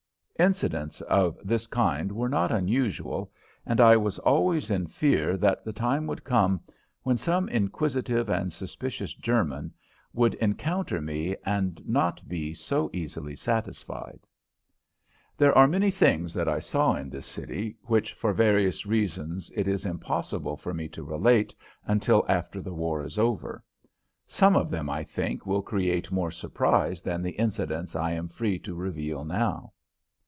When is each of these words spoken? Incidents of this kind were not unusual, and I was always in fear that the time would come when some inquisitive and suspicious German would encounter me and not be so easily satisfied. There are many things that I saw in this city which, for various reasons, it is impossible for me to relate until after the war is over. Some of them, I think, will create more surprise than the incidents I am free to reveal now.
Incidents 0.39 1.01
of 1.01 1.37
this 1.43 1.67
kind 1.67 2.11
were 2.13 2.27
not 2.29 2.51
unusual, 2.51 3.31
and 3.63 3.79
I 3.79 3.95
was 3.95 4.17
always 4.17 4.71
in 4.71 4.87
fear 4.87 5.37
that 5.37 5.63
the 5.63 5.71
time 5.71 6.07
would 6.07 6.23
come 6.23 6.59
when 7.03 7.15
some 7.15 7.47
inquisitive 7.47 8.27
and 8.27 8.51
suspicious 8.51 9.13
German 9.13 9.71
would 10.13 10.33
encounter 10.35 10.99
me 10.99 11.35
and 11.45 11.79
not 11.87 12.27
be 12.27 12.55
so 12.55 12.89
easily 12.91 13.35
satisfied. 13.35 14.21
There 15.37 15.55
are 15.55 15.67
many 15.67 15.91
things 15.91 16.33
that 16.33 16.49
I 16.49 16.57
saw 16.57 16.95
in 16.95 17.11
this 17.11 17.27
city 17.27 17.77
which, 17.83 18.11
for 18.13 18.33
various 18.33 18.83
reasons, 18.83 19.51
it 19.55 19.67
is 19.67 19.85
impossible 19.85 20.57
for 20.57 20.73
me 20.73 20.87
to 20.87 21.03
relate 21.03 21.53
until 21.85 22.25
after 22.27 22.63
the 22.63 22.73
war 22.73 23.03
is 23.03 23.19
over. 23.19 23.63
Some 24.25 24.55
of 24.55 24.71
them, 24.71 24.89
I 24.89 25.03
think, 25.03 25.45
will 25.45 25.61
create 25.61 26.11
more 26.11 26.31
surprise 26.31 27.03
than 27.03 27.21
the 27.21 27.31
incidents 27.37 27.95
I 27.95 28.13
am 28.13 28.27
free 28.27 28.57
to 28.57 28.73
reveal 28.73 29.23
now. 29.23 29.73